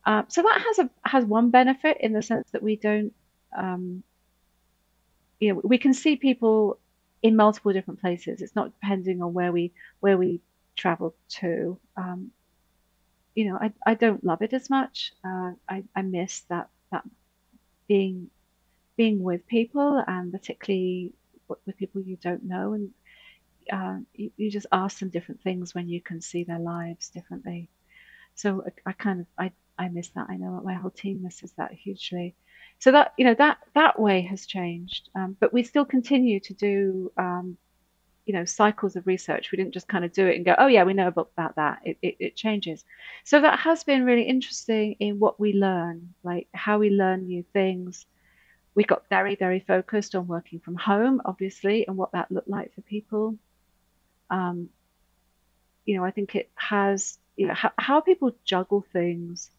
[0.05, 3.13] uh, so that has a has one benefit in the sense that we don't
[3.57, 4.03] um,
[5.41, 6.79] you know we can see people
[7.23, 8.43] in multiple different places.
[8.43, 10.41] It's not depending on where we where we
[10.77, 11.79] travel to.
[11.97, 12.31] Um,
[13.35, 15.13] you know, I, I don't love it as much.
[15.25, 17.05] Uh, I, I miss that that
[17.87, 18.31] being
[18.97, 21.13] being with people and particularly
[21.65, 22.91] with people you don't know and
[23.73, 27.69] uh, you, you, just ask them different things when you can see their lives differently.
[28.35, 30.27] So I, I kind of I, I miss that.
[30.29, 32.35] I know my whole team misses that hugely
[32.79, 35.09] so that you know that that way has changed.
[35.15, 37.57] Um, but we still continue to do um,
[38.27, 39.51] you know cycles of research.
[39.51, 41.57] We didn't just kind of do it and go oh yeah we know about, about
[41.57, 41.81] that.
[41.85, 42.85] It, it, it, changes.
[43.25, 47.45] So that has been really interesting in what we learn like how we learn new
[47.53, 48.07] things.
[48.75, 52.75] We got very very focused on working from home obviously and what that looked like
[52.75, 53.37] for people.
[54.31, 54.69] Um,
[55.89, 59.51] you know i think it has you know how, how people juggle things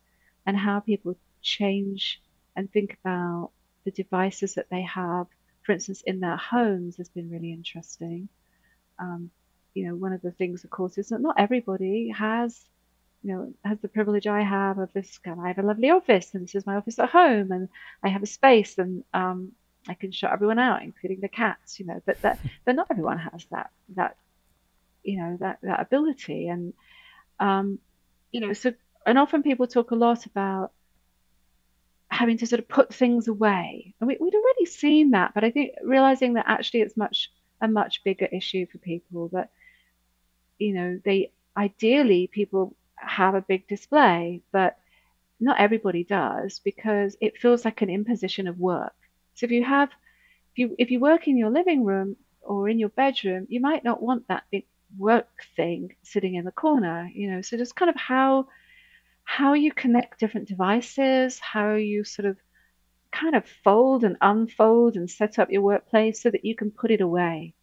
[0.45, 2.21] and how people change
[2.55, 3.51] and think about
[3.85, 5.27] the devices that they have,
[5.63, 8.29] for instance, in their homes has been really interesting.
[8.97, 9.31] Um,
[9.73, 12.59] you know, one of the things, of course, is that not everybody has,
[13.23, 15.39] you know, has the privilege I have of this kind.
[15.39, 17.69] I have a lovely office, and this is my office at home, and
[18.03, 19.53] I have a space, and um,
[19.87, 21.79] I can shut everyone out, including the cats.
[21.79, 24.17] You know, but that, but not everyone has that that,
[25.03, 26.73] you know, that that ability, and
[27.39, 27.79] um,
[28.31, 28.73] you know, so
[29.05, 30.71] and often people talk a lot about
[32.19, 33.93] having to sort of put things away.
[34.01, 37.67] And we, would already seen that, but I think realizing that actually it's much a
[37.69, 39.51] much bigger issue for people that
[40.57, 44.77] you know they ideally people have a big display, but
[45.39, 48.97] not everybody does because it feels like an imposition of work.
[49.35, 49.89] So if you have,
[50.51, 53.85] if you if you work in your living room or in your bedroom, you might
[53.85, 54.65] not want that big
[54.97, 57.09] work thing sitting in the corner.
[57.13, 58.49] You know, so just kind of how
[59.29, 62.35] how you connect different devices, how you sort of
[63.11, 66.89] kind of fold and unfold and set up your workplace so that you can put
[66.89, 67.53] it away.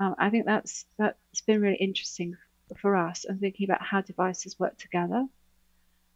[0.00, 2.38] Um, I think that's that's been really interesting
[2.80, 5.26] for us and thinking about how devices work together.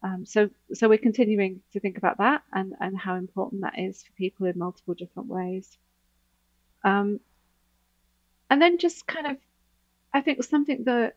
[0.02, 4.02] Um, so so we're continuing to think about that and, and how important that is
[4.02, 5.76] for people in multiple different ways.
[6.82, 7.20] Um,
[8.48, 9.36] and then just kind of,
[10.14, 11.16] I think something that,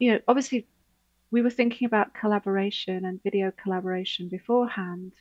[0.00, 0.66] you know, obviously
[1.30, 5.12] we were thinking about collaboration and video collaboration beforehand,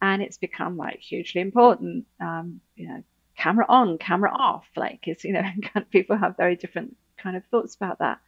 [0.00, 2.06] and it's become like hugely important.
[2.20, 3.02] Um, you know,
[3.36, 4.66] camera on, camera off.
[4.76, 5.44] Like it's you know,
[5.90, 8.20] people have very different kind of thoughts about that.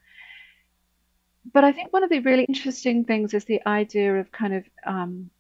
[1.50, 4.64] But I think one of the really interesting things is the idea of kind of
[4.86, 5.30] um,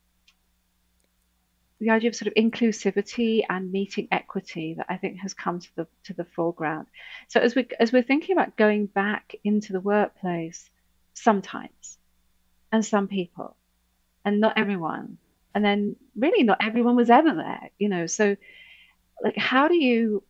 [1.80, 5.76] the idea of sort of inclusivity and meeting equity that I think has come to
[5.76, 6.86] the to the foreground.
[7.28, 10.70] So as we as we're thinking about going back into the workplace,
[11.22, 11.98] sometimes,
[12.72, 13.56] and some people,
[14.24, 15.18] and not everyone,
[15.54, 18.06] and then really not everyone was ever there, you know.
[18.06, 18.36] So,
[19.22, 20.22] like, how do you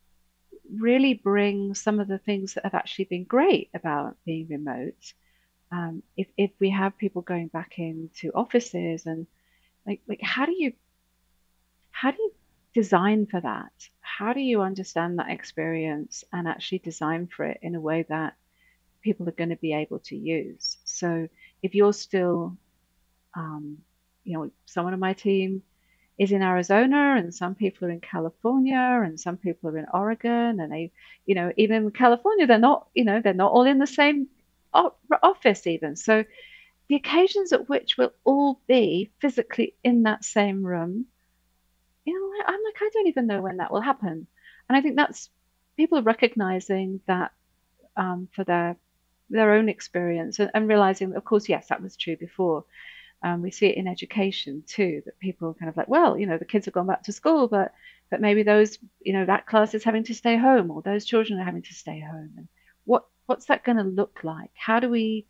[0.71, 5.13] really bring some of the things that have actually been great about being remote?
[5.71, 9.27] Um, if if we have people going back into offices and
[9.85, 10.73] like like how do you
[11.91, 12.31] how do you
[12.73, 13.73] design for that?
[13.99, 18.35] How do you understand that experience and actually design for it in a way that
[19.01, 20.77] people are going to be able to use.
[20.83, 21.27] So
[21.61, 22.57] if you're still,
[23.35, 23.79] um,
[24.23, 25.63] you know, someone on my team
[26.17, 30.59] is in Arizona and some people are in California and some people are in Oregon
[30.59, 30.91] and they,
[31.25, 34.27] you know, even in California, they're not, you know, they're not all in the same
[34.73, 35.95] office even.
[35.95, 36.25] So
[36.89, 41.05] the occasions at which we'll all be physically in that same room,
[42.05, 44.27] you know, I'm like, I don't even know when that will happen.
[44.67, 45.29] And I think that's
[45.77, 47.31] people recognizing that
[47.95, 48.75] um, for their
[49.29, 52.65] their own experience and, and realizing, of course, yes, that was true before.
[53.21, 56.25] Um, we see it in education too, that people are kind of like, well, you
[56.25, 57.73] know, the kids have gone back to school, but
[58.09, 61.39] but maybe those, you know, that class is having to stay home, or those children
[61.39, 62.31] are having to stay home.
[62.37, 62.47] And
[62.85, 64.51] what what's that going to look like?
[64.55, 65.27] How do we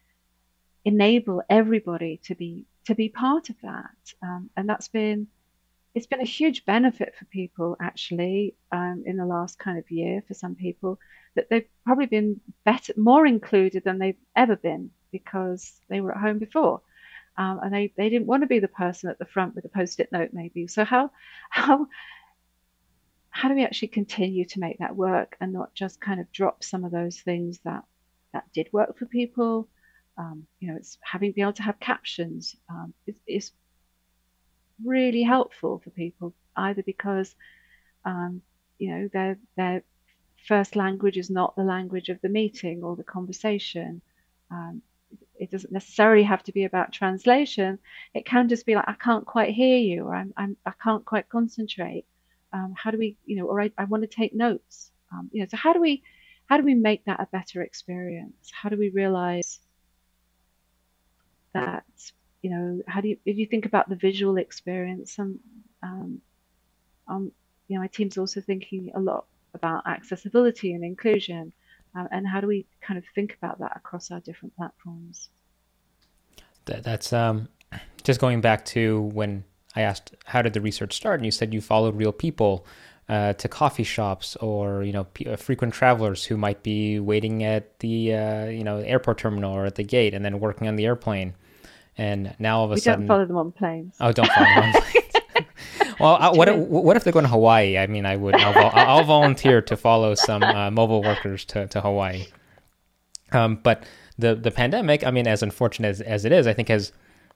[0.86, 4.14] enable everybody to be to be part of that?
[4.22, 5.28] Um, and that's been
[5.95, 10.23] it's been a huge benefit for people actually um, in the last kind of year
[10.28, 10.99] for some people
[11.36, 16.21] that they've probably been better, more included than they've ever been because they were at
[16.21, 16.82] home before.
[17.38, 19.69] Um, and they, they didn't want to be the person at the front with a
[19.69, 20.67] post-it note maybe.
[20.67, 21.12] So how
[21.49, 21.88] how
[23.32, 26.63] how do we actually continue to make that work and not just kind of drop
[26.63, 27.84] some of those things that
[28.34, 29.69] that did work for people?
[30.17, 32.93] Um, you know, it's having be able to have captions um,
[33.25, 33.52] is,
[34.86, 37.36] really helpful for people either because
[38.06, 38.42] um,
[38.78, 39.84] you know they're they're
[40.48, 44.02] first language is not the language of the meeting or the conversation.
[44.52, 44.82] Um,
[45.39, 47.80] it doesn't necessarily have to be about translation.
[48.13, 51.06] It can just be like, I can't quite hear you, or I'm, I'm I can't
[51.06, 52.06] quite concentrate.
[52.52, 54.92] Um, how do we, you know, or I, I want to take notes.
[55.12, 56.04] Um, you know, so how do we,
[56.48, 58.52] how do we make that a better experience?
[58.52, 59.60] How do we realize
[61.54, 61.86] that,
[62.41, 65.39] you know, how do you, if you think about the visual experience, some,
[65.84, 66.21] um,
[67.08, 67.32] um,
[67.67, 71.52] you know, my team's also thinking a lot about accessibility and inclusion,
[71.97, 75.30] uh, and how do we kind of think about that across our different platforms?
[76.65, 77.49] That, that's um,
[78.04, 79.43] just going back to when
[79.75, 82.65] I asked how did the research start, and you said you followed real people.
[83.08, 87.43] Uh, to coffee shops or you know p- uh, frequent travelers who might be waiting
[87.43, 90.75] at the uh, you know airport terminal or at the gate and then working on
[90.75, 91.34] the airplane
[92.00, 94.46] and now all of a we sudden don't follow them on planes oh don't follow
[94.46, 95.10] them on planes
[96.00, 97.78] well, I, what if, what if they're going to Hawaii?
[97.78, 98.36] I mean, I would.
[98.36, 102.26] I'll, I'll volunteer to follow some uh, mobile workers to, to Hawaii.
[103.32, 103.84] Um, but
[104.18, 106.92] the the pandemic, I mean, as unfortunate as, as it is, I think has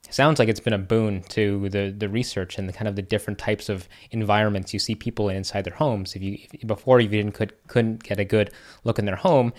[0.09, 3.01] sounds like it's been a boon to the the research and the kind of the
[3.01, 6.15] different types of environments you see people in inside their homes.
[6.15, 8.51] If you if, before you didn't could couldn't get a good
[8.83, 9.53] look in their home.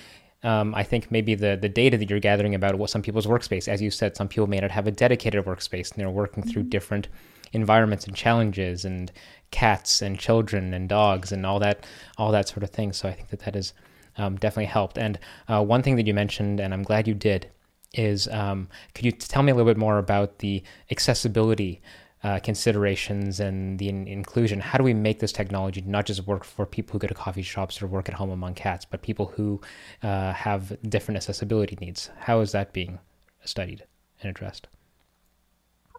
[0.45, 3.67] Um, I think maybe the, the data that you're gathering about what some people's workspace,
[3.67, 6.63] as you said, some people may not have a dedicated workspace and they're working through
[6.63, 6.71] mm-hmm.
[6.71, 7.09] different
[7.53, 9.11] environments and challenges and
[9.51, 11.87] cats and children and dogs and all that
[12.19, 12.93] all that sort of thing.
[12.93, 13.73] So I think that that has
[14.19, 14.99] um, definitely helped.
[14.99, 15.19] And
[15.49, 17.49] uh, one thing that you mentioned, and I'm glad you did,
[17.95, 21.81] is um, could you tell me a little bit more about the accessibility
[22.25, 24.59] uh, considerations and the in- inclusion?
[24.59, 27.43] How do we make this technology not just work for people who go to coffee
[27.43, 29.61] shops or work at home among cats, but people who
[30.03, 32.11] uh, have different accessibility needs?
[32.18, 32.99] How is that being
[33.45, 33.85] studied
[34.22, 34.68] and addressed?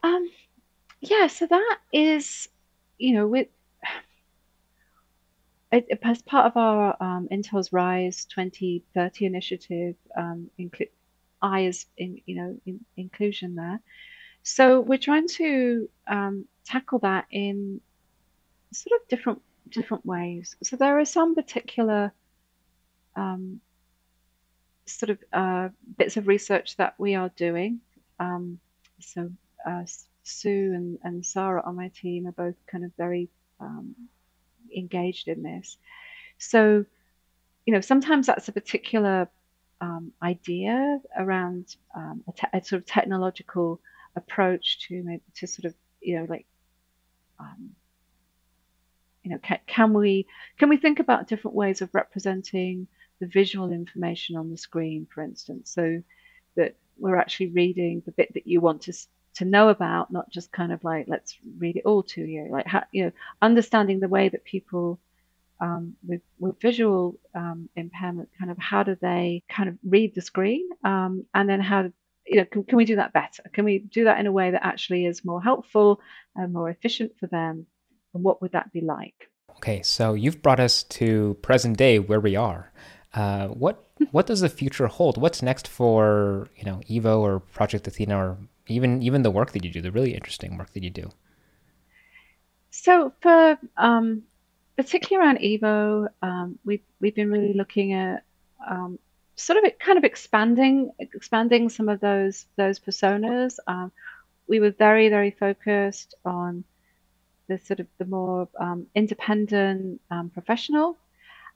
[0.03, 0.29] Um,
[0.99, 2.49] yeah, so that is,
[2.97, 3.47] you know, with
[5.71, 10.89] it, as part of our um, Intel's Rise 2030 initiative, um, inclu-
[11.41, 13.79] I is in, you know, in, inclusion there.
[14.47, 17.81] So we're trying to um, tackle that in
[18.71, 20.55] sort of different different ways.
[20.61, 22.13] So there are some particular
[23.15, 23.59] um,
[24.85, 27.79] sort of uh, bits of research that we are doing.
[28.19, 28.59] Um,
[28.99, 29.31] so
[29.67, 29.83] uh,
[30.21, 33.29] Sue and, and Sarah on my team are both kind of very
[33.59, 33.95] um,
[34.77, 35.75] engaged in this.
[36.37, 36.85] So,
[37.65, 39.27] you know, sometimes that's a particular
[39.81, 43.81] um, idea around um, a, te- a, sort of technological
[44.15, 46.45] approach to maybe to sort of you know like
[47.39, 47.71] um,
[49.23, 52.87] you know can, can we can we think about different ways of representing
[53.19, 56.01] the visual information on the screen, for instance, so
[56.55, 58.93] that we're actually reading the bit that you want to
[59.35, 62.47] to know about, not just kind of like let's read it all to you.
[62.49, 63.11] Like how you know,
[63.41, 64.99] understanding the way that people
[65.59, 70.21] um, with with visual um, impairment, kind of how do they kind of read the
[70.21, 71.91] screen, um, and then how
[72.25, 73.43] you know can, can we do that better?
[73.53, 75.99] Can we do that in a way that actually is more helpful
[76.35, 77.65] and more efficient for them?
[78.13, 79.29] And what would that be like?
[79.57, 82.71] Okay, so you've brought us to present day where we are.
[83.13, 85.17] Uh, what what does the future hold?
[85.17, 89.63] What's next for you know Evo or Project Athena or even even the work that
[89.63, 91.09] you do, the really interesting work that you do?
[92.71, 94.23] So for um,
[94.75, 98.23] particularly around Evo, um, we've we've been really looking at
[98.69, 98.99] um,
[99.35, 103.59] sort of kind of expanding expanding some of those those personas.
[103.67, 103.91] Um,
[104.47, 106.63] we were very very focused on
[107.47, 110.97] the sort of the more um, independent um, professional.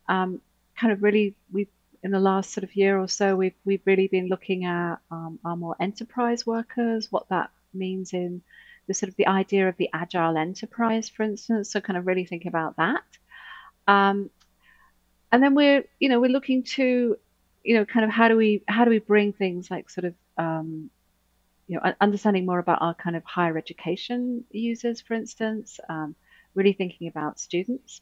[0.07, 0.41] Um,
[0.75, 1.67] kind of really we
[2.03, 5.39] in the last sort of year or so we've we've really been looking at um,
[5.45, 8.41] our more enterprise workers, what that means in
[8.87, 11.71] the sort of the idea of the agile enterprise, for instance.
[11.71, 13.03] So kind of really think about that.
[13.87, 14.31] Um,
[15.31, 17.17] and then we're you know we're looking to
[17.63, 20.13] you know kind of how do we how do we bring things like sort of
[20.37, 20.89] um,
[21.67, 25.79] you know understanding more about our kind of higher education users, for instance.
[25.89, 26.15] Um,
[26.55, 28.01] really thinking about students.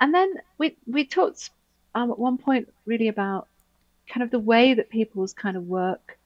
[0.00, 1.50] And then we we talked
[1.94, 3.48] um, at one point really about
[4.08, 6.18] kind of the way that people's kind of work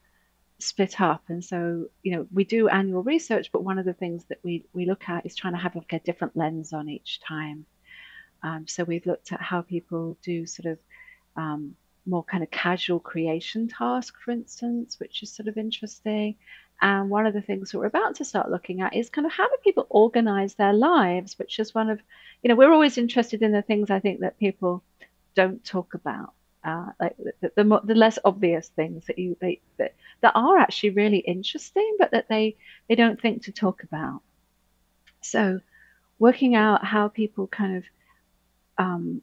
[0.59, 1.24] split up.
[1.28, 4.64] And so, you know, we do annual research, but one of the things that we,
[4.72, 7.66] we look at is trying to have like a different lens on each time.
[8.44, 10.78] Um, so we've looked at how people do sort of
[11.36, 11.74] um,
[12.07, 16.36] more kind of casual creation task, for instance, which is sort of interesting.
[16.80, 19.32] And one of the things that we're about to start looking at is kind of
[19.32, 22.00] how do people organize their lives, which is one of,
[22.42, 24.82] you know, we're always interested in the things I think that people
[25.34, 26.34] don't talk about.
[26.64, 30.90] Uh, like the, the, the, less obvious things that you they, that, that are actually
[30.90, 32.55] really interesting, but that they
[32.88, 34.20] they don't think to talk about.
[35.22, 35.61] So,
[36.20, 37.84] working out how people kind of,
[38.78, 39.22] um,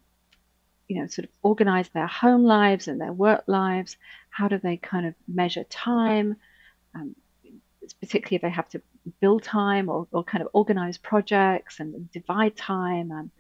[0.89, 3.95] you know, sort of organize their home lives and their work lives.
[4.29, 6.35] How do they kind of measure time?
[6.93, 7.15] Um,
[8.01, 8.81] particularly if they have to
[9.21, 13.31] build time or, or kind of organize projects and divide time and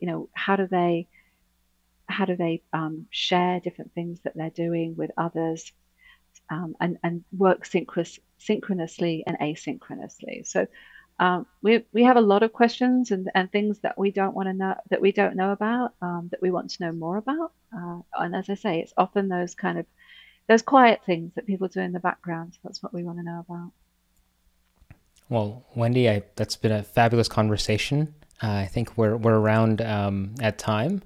[0.00, 1.06] you know how do they
[2.08, 5.72] how do they um, share different things that they're doing with others
[6.50, 10.46] um, and, and work synchronous, synchronously and asynchronously.
[10.46, 10.66] So
[11.18, 14.48] um, we, we have a lot of questions and, and things that we don't want
[14.48, 17.52] to know that we don't know about um, that we want to know more about.
[17.76, 19.86] Uh, and as I say, it's often those kind of
[20.48, 22.58] those quiet things that people do in the background.
[22.64, 23.72] That's what we want to know about.
[25.28, 28.14] Well, Wendy, I, that's been a fabulous conversation.
[28.42, 31.02] Uh, I think we're we're around um, at time,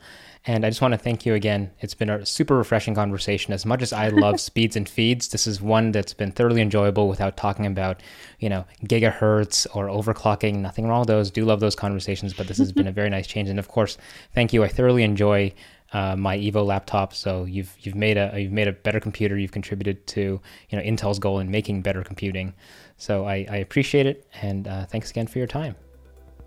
[0.46, 1.70] and I just want to thank you again.
[1.80, 3.52] It's been a super refreshing conversation.
[3.52, 7.08] As much as I love speeds and feeds, this is one that's been thoroughly enjoyable
[7.08, 8.02] without talking about
[8.38, 10.56] you know gigahertz or overclocking.
[10.56, 11.30] Nothing wrong with those.
[11.30, 13.50] Do love those conversations, but this has been a very nice change.
[13.50, 13.98] And of course,
[14.34, 14.64] thank you.
[14.64, 15.52] I thoroughly enjoy.
[15.92, 17.14] Uh, my Evo laptop.
[17.14, 19.38] So you've you've made a you've made a better computer.
[19.38, 22.54] You've contributed to you know Intel's goal in making better computing.
[22.96, 25.76] So I, I appreciate it, and uh, thanks again for your time.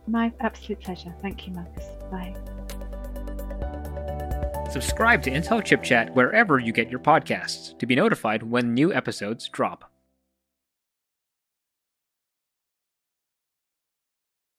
[0.09, 1.13] My absolute pleasure.
[1.21, 1.85] Thank you, Marcus.
[2.11, 2.35] Bye.
[4.71, 8.93] Subscribe to Intel Chip Chat wherever you get your podcasts to be notified when new
[8.93, 9.88] episodes drop.